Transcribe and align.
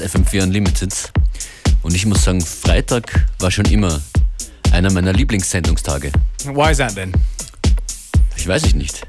ist 0.00 0.14
FM4 0.14 0.44
Unlimited. 0.44 0.92
Und 1.82 1.94
ich 1.94 2.06
muss 2.06 2.24
sagen, 2.24 2.40
Freitag 2.40 3.26
war 3.40 3.50
schon 3.50 3.66
immer 3.66 4.00
einer 4.70 4.90
meiner 4.90 5.12
Lieblingssendungstage. 5.12 6.10
Why 6.44 6.70
is 6.70 6.78
that 6.78 6.94
then? 6.94 7.12
Ich 8.36 8.48
weiß 8.48 8.64
ich 8.64 8.74
nicht. 8.74 9.06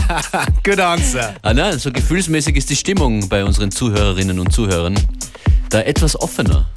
Good 0.64 0.80
answer. 0.80 1.34
Ah 1.42 1.54
nein, 1.54 1.78
so 1.78 1.92
gefühlsmäßig 1.92 2.56
ist 2.56 2.70
die 2.70 2.76
Stimmung 2.76 3.28
bei 3.28 3.44
unseren 3.44 3.70
Zuhörerinnen 3.70 4.38
und 4.40 4.52
Zuhörern 4.52 4.98
da 5.70 5.82
etwas 5.82 6.18
offener. 6.20 6.68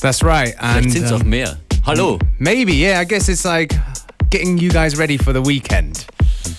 That's 0.00 0.24
right. 0.24 0.56
Vielleicht 0.58 0.90
sind 0.92 1.04
es 1.04 1.12
auch 1.12 1.22
mehr. 1.22 1.58
Hallo. 1.84 2.18
maybe, 2.38 2.72
yeah, 2.72 3.00
I 3.00 3.06
guess 3.06 3.28
it's 3.28 3.44
like 3.44 3.78
getting 4.30 4.56
you 4.56 4.70
guys 4.70 4.96
ready 4.96 5.18
for 5.18 5.32
the 5.34 5.44
weekend. 5.46 6.06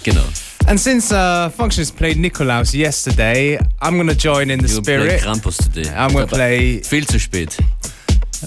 Genau. 0.03 0.23
And 0.67 0.77
since 0.79 1.11
uh, 1.13 1.49
Functions 1.49 1.91
played 1.91 2.17
Nikolaus 2.17 2.73
yesterday, 2.73 3.57
I'm 3.81 3.95
going 3.95 4.07
to 4.09 4.15
join 4.15 4.49
in 4.51 4.59
the 4.59 4.67
You 4.67 4.81
play 4.81 4.97
spirit. 4.97 5.21
Krampus 5.21 5.57
today. 5.63 5.89
I'm 5.95 6.11
gonna 6.11 6.27
play- 6.27 6.81
Viel 6.81 7.05
zu 7.05 7.19
spät. 7.19 7.57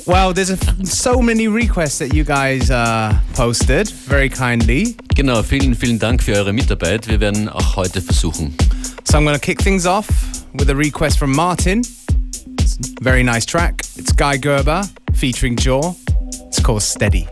Well, 0.07 0.33
there's 0.35 0.51
a 0.51 0.59
f- 0.61 0.85
so 0.87 1.21
many 1.23 1.49
requests 1.49 1.99
that 1.99 2.13
you 2.15 2.23
guys 2.25 2.71
uh, 2.71 3.19
posted 3.35 3.89
very 4.07 4.29
kindly. 4.29 4.97
Genau, 5.17 5.43
vielen, 5.43 5.75
vielen 5.75 5.99
Dank 5.99 6.23
für 6.23 6.35
eure 6.37 6.53
Mitarbeit. 6.53 7.09
Wir 7.09 7.21
werden 7.21 7.49
auch 7.49 7.77
heute 7.77 8.01
versuchen. 8.03 8.55
So 9.05 9.17
I'm 9.17 9.25
going 9.25 9.35
to 9.35 9.41
kick 9.41 9.61
things 9.63 9.87
off 9.87 10.07
with 10.55 10.69
a 10.71 10.77
request 10.77 11.19
from 11.19 11.33
Martin. 11.35 11.81
It's 12.61 12.77
a 12.77 13.03
very 13.03 13.23
nice 13.25 13.47
track. 13.47 13.81
It's 13.97 14.13
Guy 14.13 14.37
Gerber 14.37 14.83
featuring 15.15 15.57
Jaw. 15.57 15.95
It's 16.49 16.61
called. 16.63 16.83
Steady, 16.83 17.27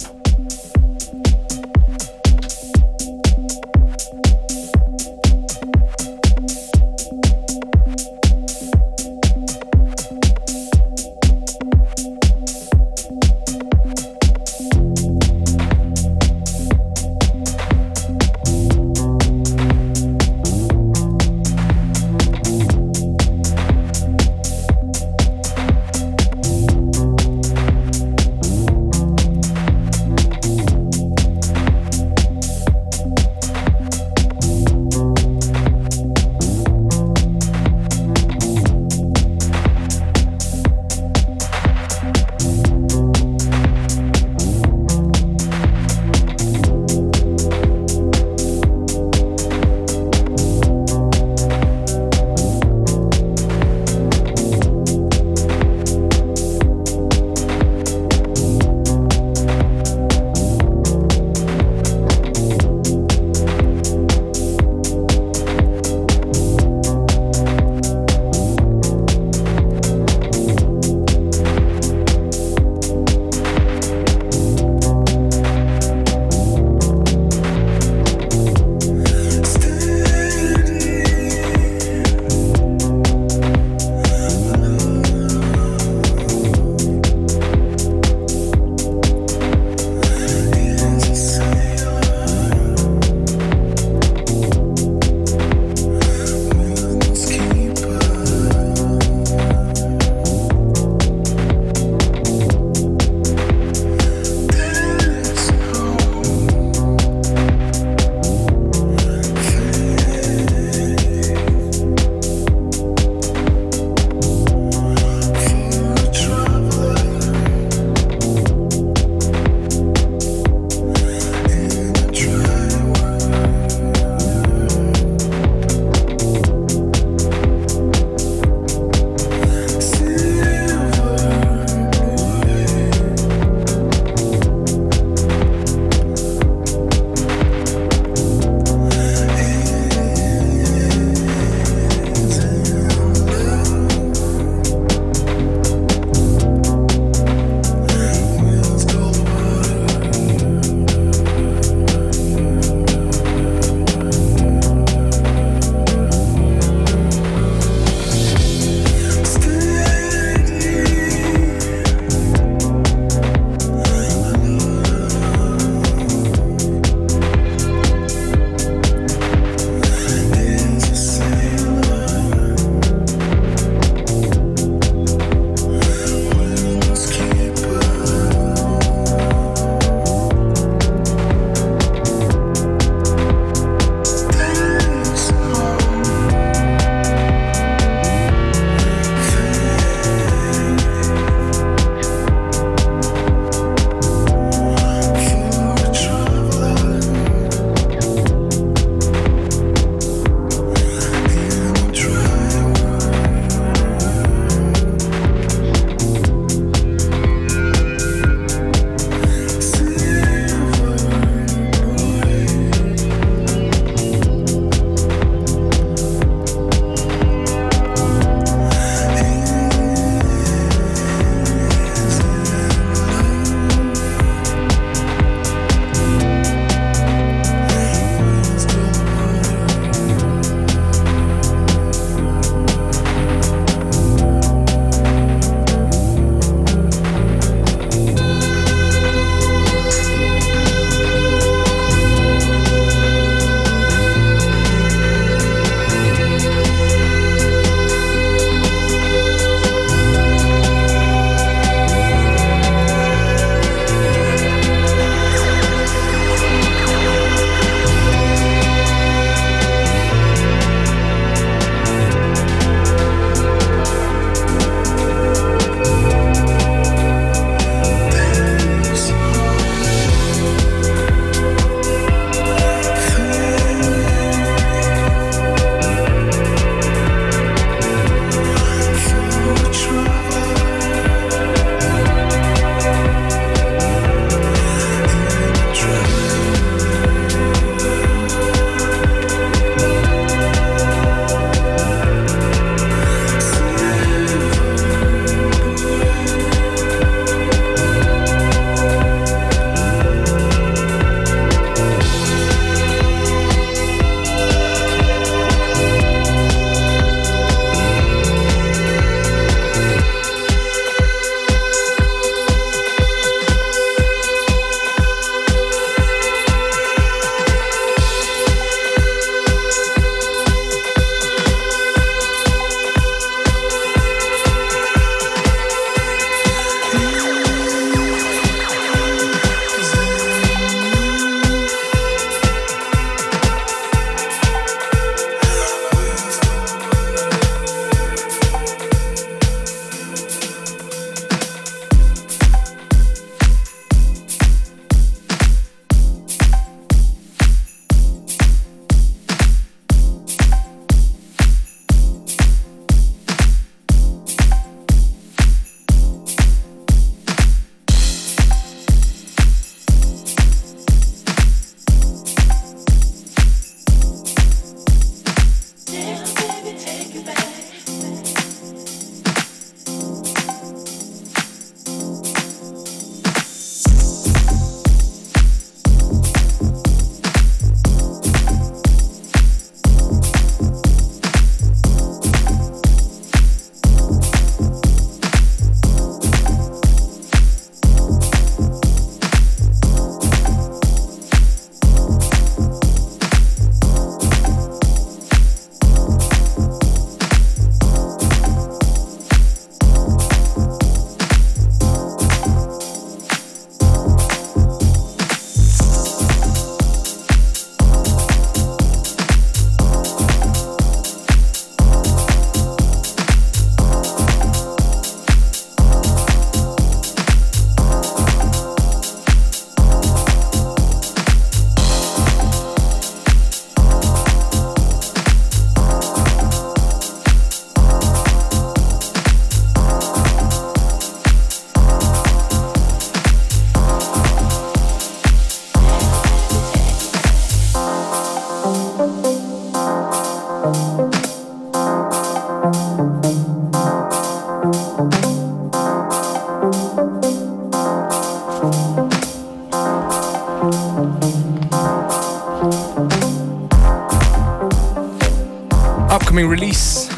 Upcoming 456.38 456.50
release 456.52 457.08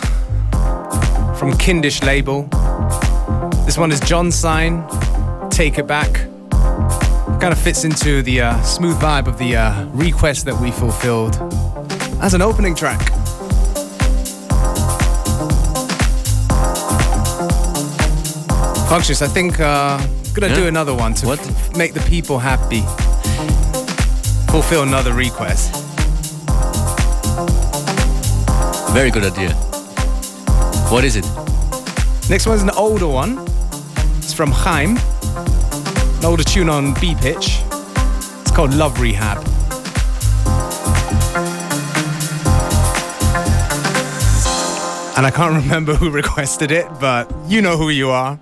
from 1.38 1.52
Kindisch 1.58 2.02
label. 2.02 2.44
This 3.66 3.76
one 3.76 3.92
is 3.92 4.00
John 4.00 4.32
Sign, 4.32 4.82
Take 5.50 5.76
It 5.76 5.86
Back. 5.86 6.10
Kind 7.38 7.52
of 7.52 7.58
fits 7.58 7.84
into 7.84 8.22
the 8.22 8.40
uh, 8.40 8.62
smooth 8.62 8.98
vibe 8.98 9.26
of 9.26 9.36
the 9.36 9.56
uh, 9.56 9.84
request 9.88 10.46
that 10.46 10.58
we 10.58 10.70
fulfilled 10.70 11.36
as 12.22 12.32
an 12.32 12.40
opening 12.40 12.74
track. 12.74 12.98
Functions, 18.88 19.20
I 19.20 19.28
think 19.28 19.60
uh, 19.60 19.98
I'm 20.00 20.32
gonna 20.32 20.48
Yeah? 20.48 20.54
do 20.60 20.66
another 20.66 20.94
one 20.94 21.12
to 21.16 21.26
What? 21.26 21.76
make 21.76 21.92
the 21.92 22.00
people 22.08 22.38
happy. 22.38 22.80
Fulfill 24.50 24.82
another 24.84 25.12
request. 25.12 25.79
Very 28.92 29.12
good 29.12 29.24
idea. 29.24 29.54
What 30.90 31.04
is 31.04 31.14
it? 31.14 31.24
Next 32.28 32.46
one 32.46 32.56
is 32.56 32.62
an 32.62 32.70
older 32.70 33.06
one. 33.06 33.38
It's 34.18 34.34
from 34.34 34.50
Chaim. 34.50 34.96
An 34.98 36.24
older 36.24 36.42
tune 36.42 36.68
on 36.68 36.94
BPitch. 36.96 37.62
It's 38.40 38.50
called 38.50 38.74
Love 38.74 39.00
Rehab. 39.00 39.38
And 45.16 45.24
I 45.24 45.30
can't 45.30 45.54
remember 45.62 45.94
who 45.94 46.10
requested 46.10 46.72
it, 46.72 46.86
but 46.98 47.32
you 47.46 47.62
know 47.62 47.76
who 47.76 47.90
you 47.90 48.10
are. 48.10 48.40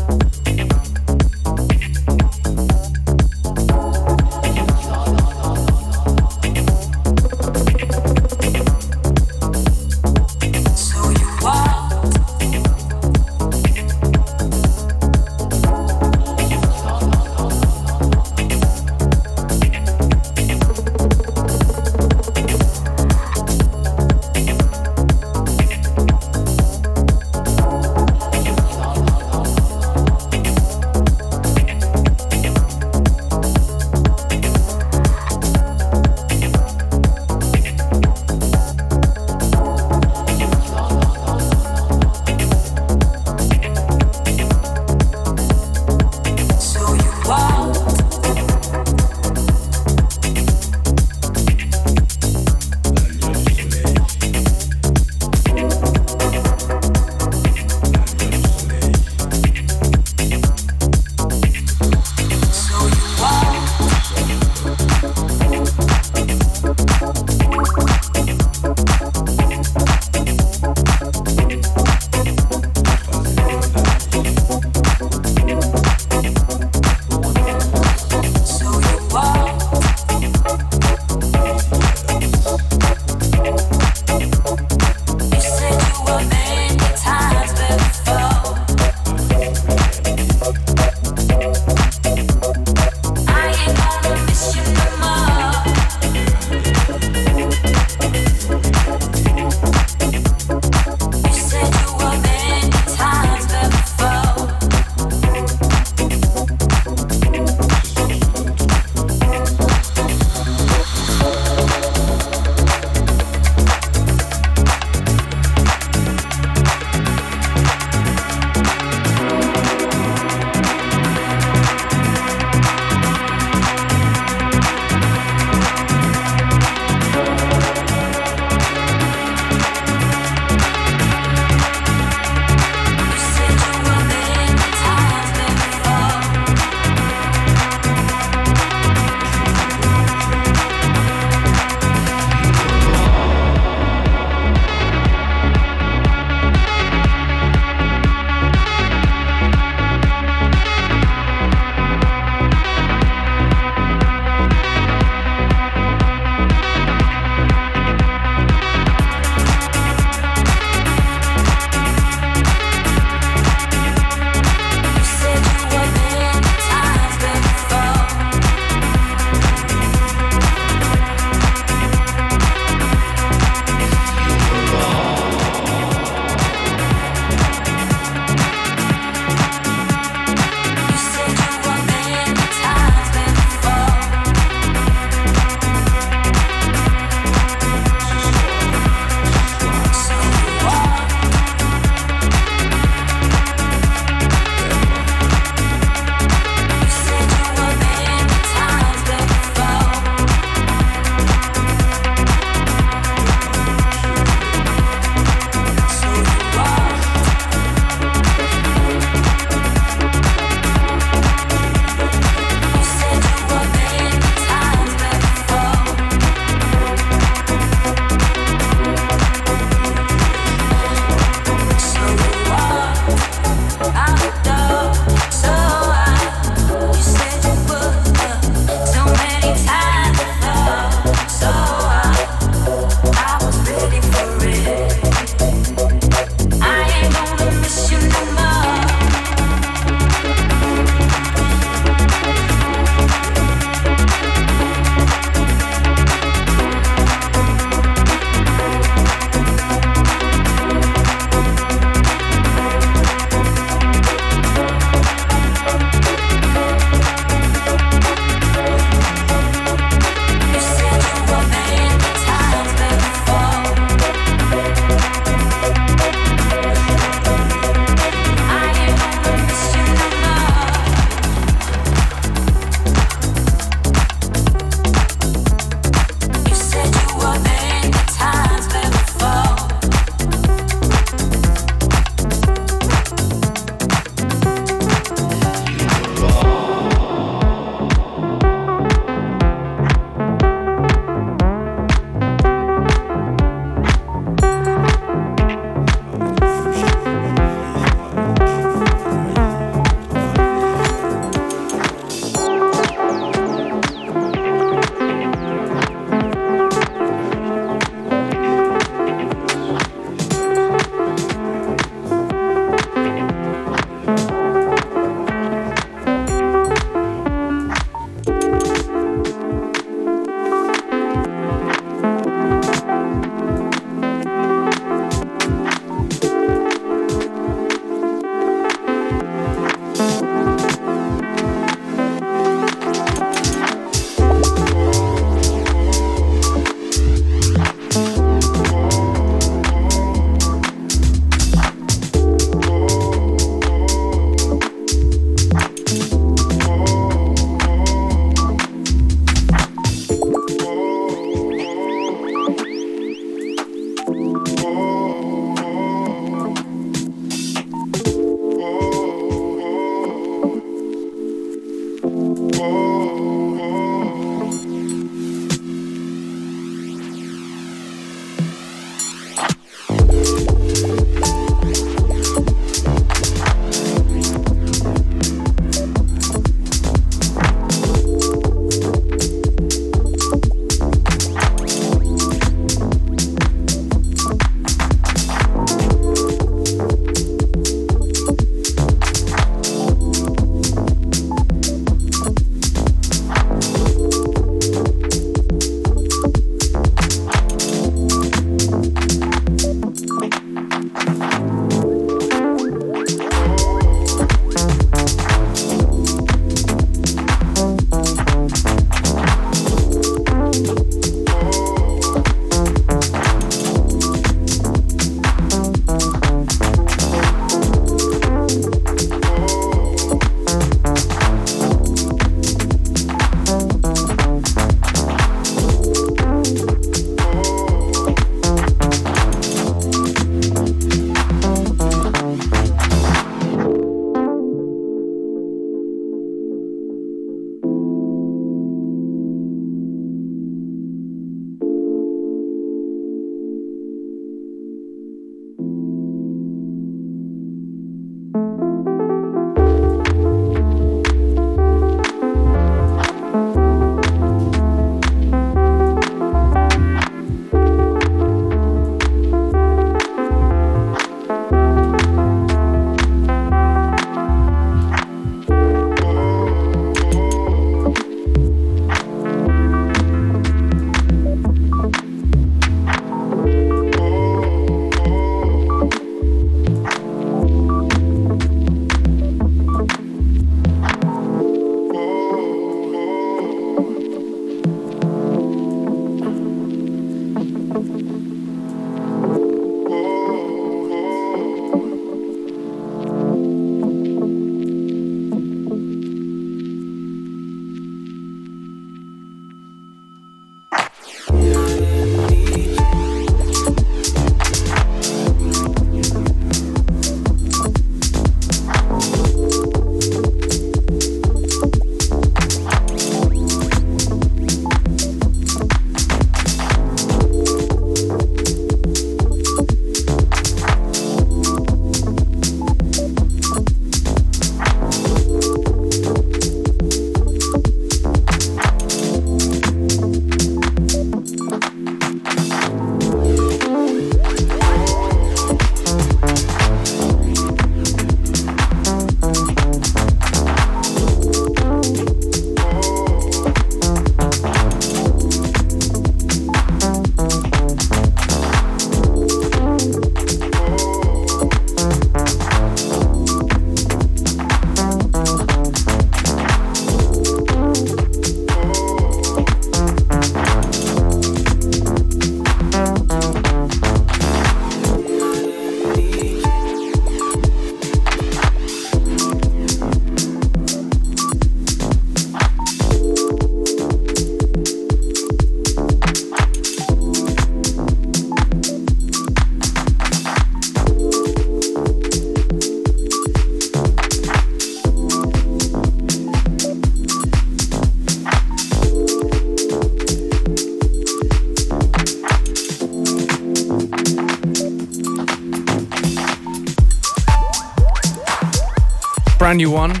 Brand 599.58 599.70
new 599.70 599.70
one 599.70 600.00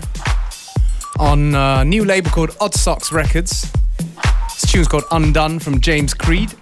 on 1.18 1.54
a 1.54 1.84
new 1.84 2.04
label 2.04 2.30
called 2.30 2.56
Odd 2.60 2.74
Socks 2.74 3.12
Records. 3.12 3.72
This 4.60 4.70
tune's 4.70 4.86
called 4.86 5.04
Undone 5.10 5.58
from 5.58 5.80
James 5.80 6.14
Creed. 6.14 6.52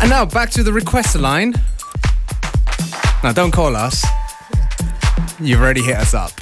And 0.00 0.10
now 0.10 0.24
back 0.24 0.50
to 0.50 0.64
the 0.64 0.72
request 0.72 1.16
line. 1.16 1.54
Now 3.22 3.32
don't 3.32 3.52
call 3.52 3.76
us. 3.76 4.04
You've 5.40 5.60
already 5.60 5.82
hit 5.82 5.96
us 5.96 6.14
up. 6.14 6.32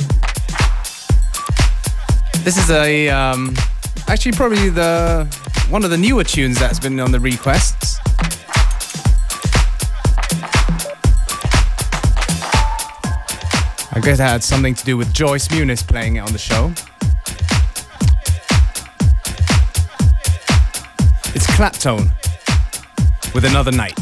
This 2.42 2.56
is 2.56 2.70
a 2.70 3.10
um, 3.10 3.54
actually 4.08 4.32
probably 4.32 4.70
the 4.70 5.26
one 5.68 5.84
of 5.84 5.90
the 5.90 5.98
newer 5.98 6.24
tunes 6.24 6.58
that's 6.58 6.80
been 6.80 6.98
on 7.00 7.12
the 7.12 7.20
requests. 7.20 7.89
I 14.00 14.02
guess 14.02 14.18
it 14.18 14.22
had 14.22 14.42
something 14.42 14.74
to 14.74 14.84
do 14.86 14.96
with 14.96 15.12
Joyce 15.12 15.48
Muniz 15.48 15.86
playing 15.86 16.16
it 16.16 16.20
on 16.20 16.32
the 16.32 16.38
show. 16.38 16.72
It's 21.34 21.46
Claptone 21.48 22.10
with 23.34 23.44
another 23.44 23.70
night. 23.70 23.98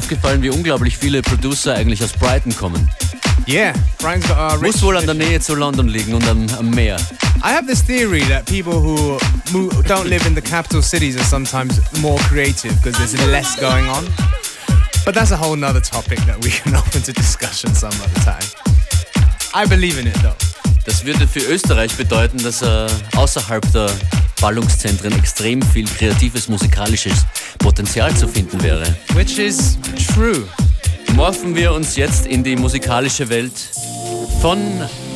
Aufgefallen, 0.00 0.40
wie 0.40 0.48
unglaublich 0.48 0.96
viele 0.96 1.20
Producer 1.20 1.74
eigentlich 1.74 2.02
aus 2.02 2.14
Brighton 2.14 2.56
kommen. 2.56 2.90
Yeah, 3.46 3.74
got 4.00 4.30
a 4.30 4.56
Muss 4.56 4.80
wohl 4.80 4.96
an 4.96 5.04
der 5.04 5.14
Nähe 5.14 5.40
zu 5.40 5.54
London 5.54 5.88
liegen 5.88 6.14
und 6.14 6.26
am, 6.26 6.48
am 6.58 6.70
Meer. 6.70 6.96
I 7.44 7.52
have 7.52 7.66
this 7.66 7.84
theory 7.84 8.22
that 8.28 8.46
people 8.46 8.80
who 8.80 9.18
move, 9.52 9.70
don't 9.84 10.08
live 10.08 10.26
in 10.26 10.34
the 10.34 10.40
capital 10.40 10.80
cities 10.80 11.16
are 11.16 11.24
sometimes 11.24 11.78
more 12.00 12.18
creative 12.30 12.74
because 12.82 12.96
there's 12.96 13.14
less 13.30 13.60
going 13.60 13.86
on. 13.88 14.06
But 15.04 15.14
that's 15.14 15.32
a 15.32 15.36
whole 15.36 15.54
nother 15.54 15.82
topic 15.82 16.18
that 16.20 16.42
we 16.42 16.50
can 16.50 16.74
open 16.80 17.02
to 17.02 17.12
discussion 17.12 17.74
some 17.74 17.92
other 18.02 18.20
time. 18.20 18.48
I 19.52 19.66
believe 19.66 19.98
in 19.98 20.06
it 20.06 20.16
though. 20.22 20.36
Das 20.86 21.04
würde 21.04 21.28
für 21.28 21.40
Österreich 21.40 21.94
bedeuten, 21.94 22.38
dass 22.42 22.62
äh, 22.62 22.86
außerhalb 23.16 23.70
der 23.72 23.90
Ballungszentren 24.40 25.12
extrem 25.18 25.60
viel 25.60 25.84
kreatives 25.84 26.48
musikalisches 26.48 27.26
Potenzial 27.58 28.14
zu 28.16 28.26
finden 28.26 28.62
wäre. 28.62 28.84
Which 29.14 29.38
is 29.38 29.78
true. 30.14 30.44
Morphen 31.14 31.54
wir 31.54 31.72
uns 31.72 31.96
jetzt 31.96 32.26
in 32.26 32.42
die 32.42 32.56
musikalische 32.56 33.28
Welt 33.28 33.52
von 34.40 34.58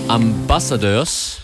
Ambassadeurs. 0.09 1.39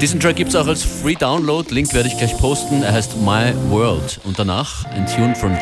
Diesen 0.00 0.18
Track 0.18 0.36
gibt 0.36 0.50
es 0.50 0.56
auch 0.56 0.66
als 0.66 0.82
Free 0.82 1.14
Download. 1.14 1.72
Link 1.72 1.92
werde 1.94 2.08
ich 2.08 2.18
gleich 2.18 2.36
posten. 2.36 2.82
Er 2.82 2.92
heißt 2.92 3.16
My 3.18 3.52
World. 3.70 4.20
Und 4.24 4.38
danach 4.38 4.84
ein 4.86 5.06
Tune 5.06 5.36
von 5.36 5.56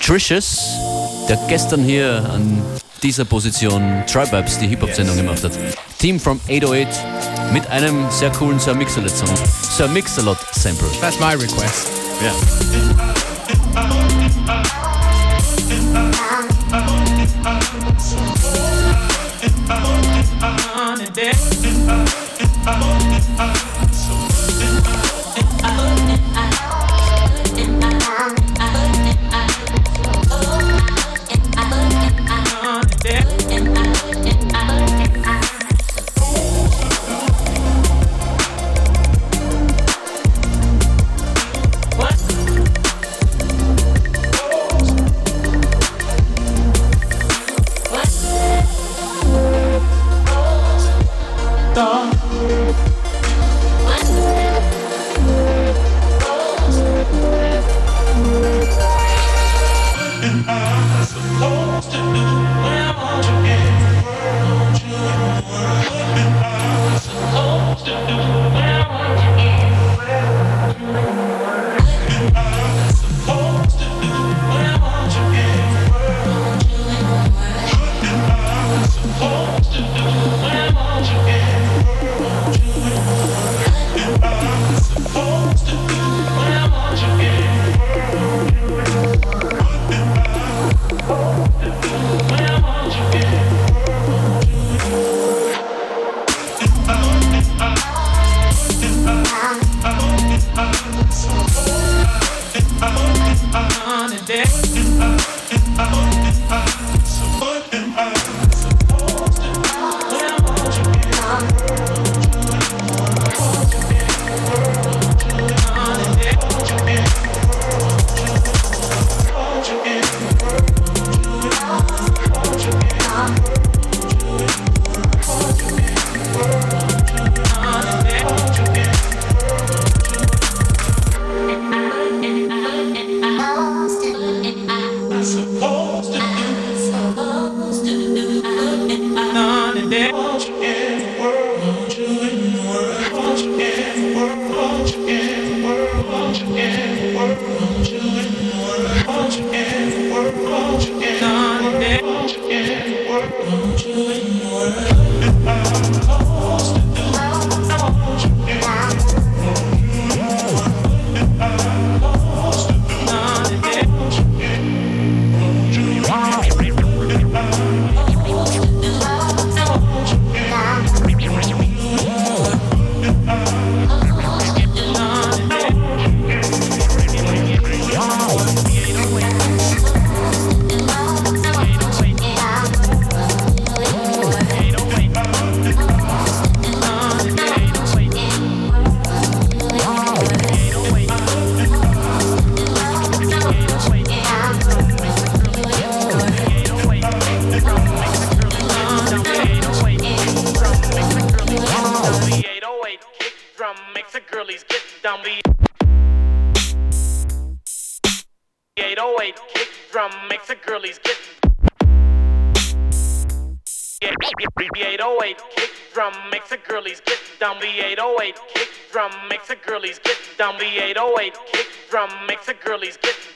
Tricious, 0.00 0.58
der 1.28 1.38
gestern 1.48 1.82
hier 1.82 2.28
an 2.32 2.62
dieser 3.02 3.24
Position 3.24 4.04
Tribabs 4.06 4.58
die 4.58 4.68
Hip-Hop-Sendung 4.68 5.16
gemacht 5.16 5.42
hat. 5.42 5.52
Team 6.04 6.20
from 6.20 6.38
808 6.48 6.86
mit 7.54 7.66
einem 7.68 8.04
sehr 8.10 8.30
coolen 8.30 8.60
Sir 8.60 8.74
Mix-a-Lot 8.74 9.08
Song. 9.10 9.34
Sir 9.62 9.88
Mix-a-Lot 9.88 10.36
Sample. 10.52 10.86
That's 11.00 11.18
my 11.18 11.32
request. 11.32 11.88
Yeah. 12.20 12.34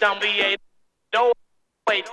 don't 0.01 0.21
be 0.21 0.41
a 0.41 0.57
no 1.15 1.33
wait. 1.89 2.07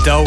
Então, 0.00 0.24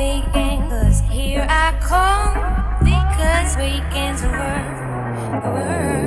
weekend, 0.00 0.70
cause 0.70 1.00
here 1.10 1.46
I 1.48 1.76
come, 1.80 2.34
because 2.82 3.56
weekends 3.58 4.22
are 4.22 4.32
worth. 4.32 5.99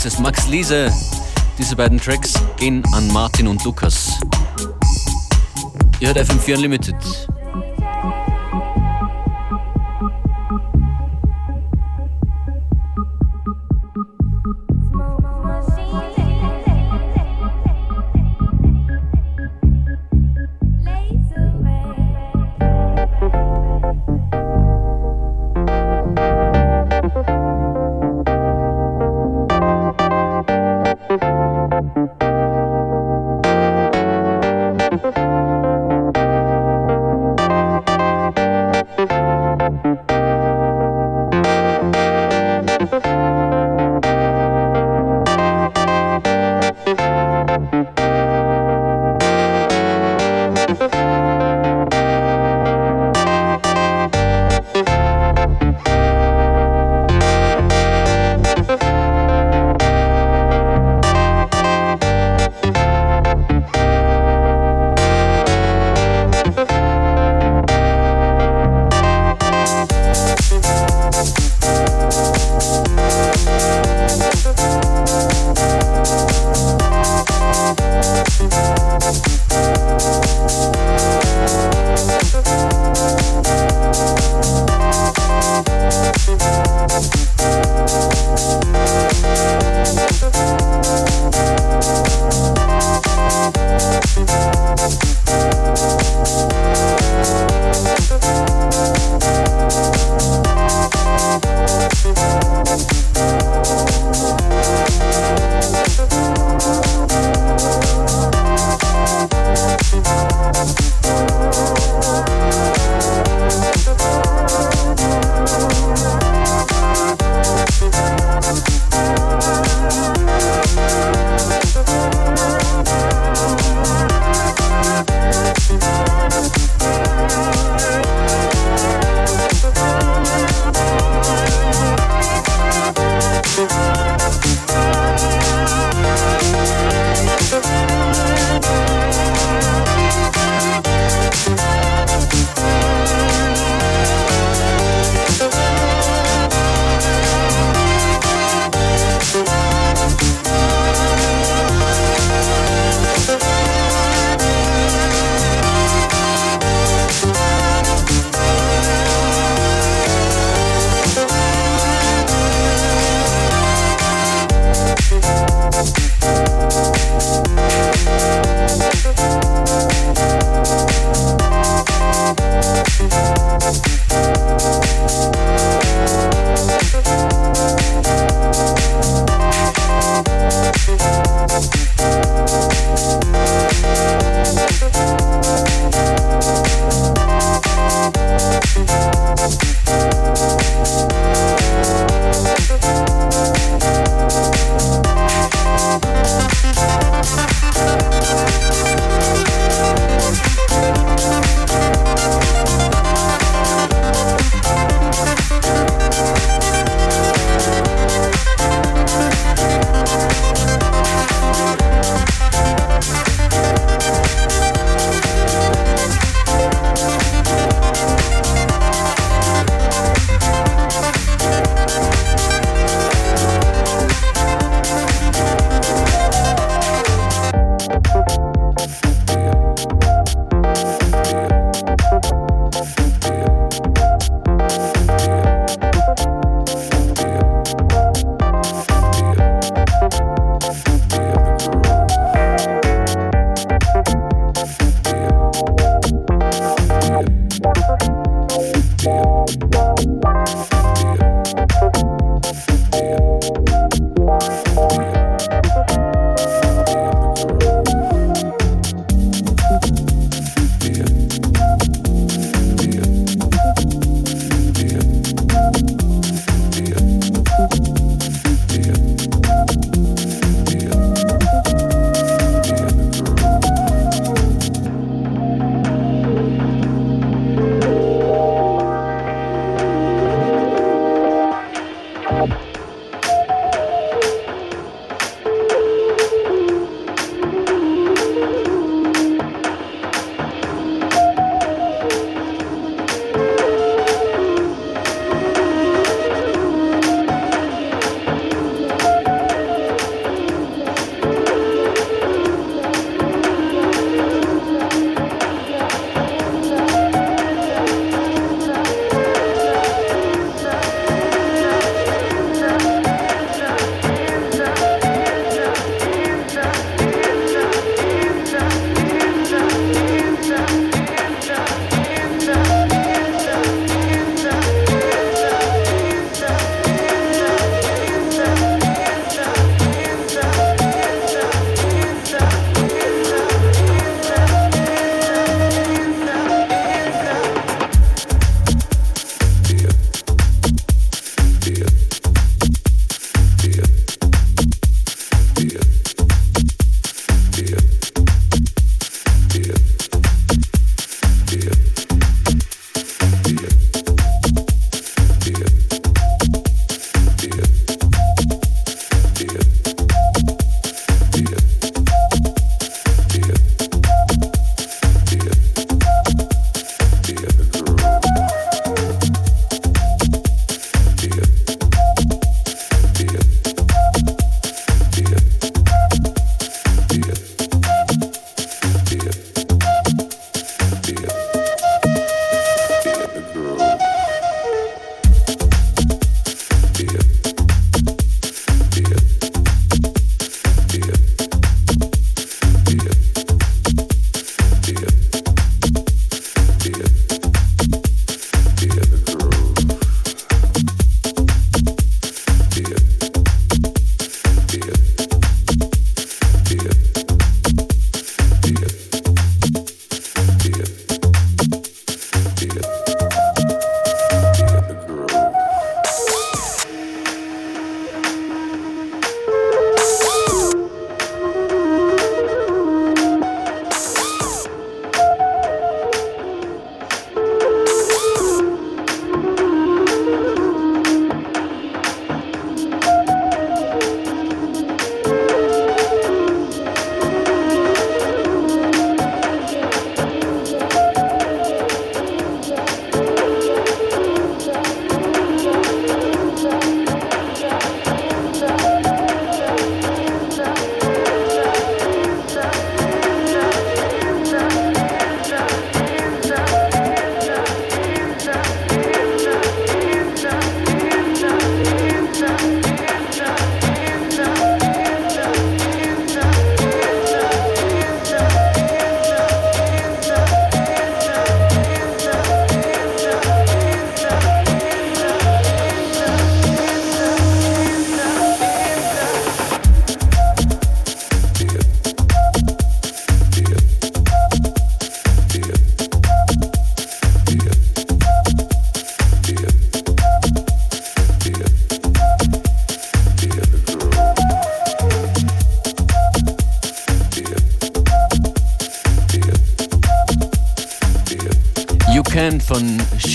als 0.00 0.04
nächstes 0.04 0.22
Max 0.22 0.48
Liese. 0.48 0.90
Diese 1.58 1.76
beiden 1.76 2.00
Tracks 2.00 2.32
gehen 2.56 2.82
an 2.94 3.06
Martin 3.12 3.46
und 3.46 3.62
Lukas. 3.64 4.18
Ihr 6.00 6.08
hört 6.08 6.16
FM4 6.16 6.54
Unlimited. 6.54 6.96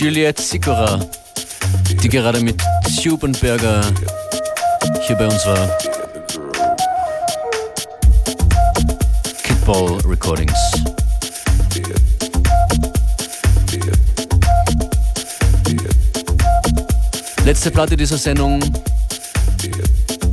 Juliette 0.06 0.40
Sikora, 0.40 1.00
die 2.04 2.10
gerade 2.10 2.40
mit 2.40 2.62
Tube 3.02 3.24
und 3.24 3.42
Burger 3.42 3.82
hier 5.02 5.16
bei 5.16 5.26
uns 5.26 5.44
war. 5.48 5.68
Kidball 9.42 9.98
Recordings. 10.06 10.54
Letzte 17.44 17.72
Platte 17.72 17.98
dieser 17.98 18.20
Sendung 18.20 18.62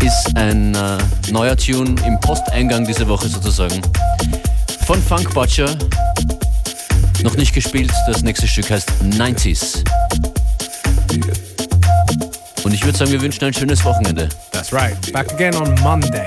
ist 0.04 0.36
ein 0.36 0.74
äh, 0.74 0.98
neuer 1.30 1.56
Tune 1.56 1.94
im 2.06 2.20
Posteingang 2.20 2.86
dieser 2.86 3.08
Woche 3.08 3.26
sozusagen. 3.26 3.80
Von 4.84 5.00
Funk 5.00 5.32
Butcher. 5.32 5.74
Noch 7.22 7.36
nicht 7.36 7.54
gespielt, 7.54 7.92
das 8.06 8.22
nächste 8.22 8.48
Stück 8.48 8.70
heißt 8.70 8.90
90s. 9.02 9.84
Und 12.64 12.74
ich 12.74 12.84
würde 12.84 12.98
sagen, 12.98 13.12
wir 13.12 13.20
wünschen 13.20 13.44
ein 13.44 13.54
schönes 13.54 13.84
Wochenende. 13.84 14.28
That's 14.50 14.72
right. 14.72 14.96
Back 15.12 15.32
again 15.32 15.54
on 15.54 15.74
Monday. 15.82 16.26